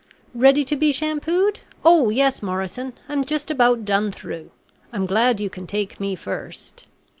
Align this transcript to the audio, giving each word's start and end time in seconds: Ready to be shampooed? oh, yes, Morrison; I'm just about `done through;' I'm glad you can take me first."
Ready 0.33 0.63
to 0.63 0.75
be 0.75 0.91
shampooed? 0.91 1.59
oh, 1.85 2.09
yes, 2.09 2.41
Morrison; 2.41 2.93
I'm 3.07 3.23
just 3.23 3.51
about 3.51 3.85
`done 3.85 4.11
through;' 4.11 4.49
I'm 4.91 5.05
glad 5.05 5.39
you 5.39 5.51
can 5.51 5.67
take 5.67 5.99
me 5.99 6.15
first." 6.15 6.87